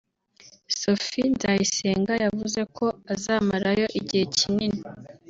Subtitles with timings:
[0.79, 4.81] Sophie Nzayisenga yavuze ko azamarayo igihe kinini